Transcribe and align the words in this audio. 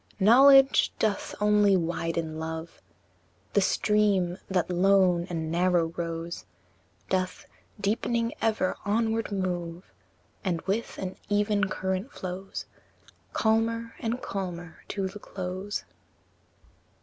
V. 0.17 0.25
Knowledge 0.25 0.91
doth 0.97 1.35
only 1.39 1.77
widen 1.77 2.39
love; 2.39 2.81
The 3.53 3.61
stream, 3.61 4.39
that 4.49 4.71
lone 4.71 5.25
and 5.29 5.51
narrow 5.51 5.93
rose, 5.95 6.47
Doth, 7.09 7.45
deepening 7.79 8.33
ever, 8.41 8.75
onward 8.83 9.31
move, 9.31 9.91
And 10.43 10.59
with 10.63 10.97
an 10.97 11.17
even 11.29 11.65
current 11.69 12.11
flows 12.11 12.65
Calmer 13.33 13.93
and 13.99 14.19
calmer 14.23 14.77
to 14.87 15.07
the 15.07 15.19
close. 15.19 15.83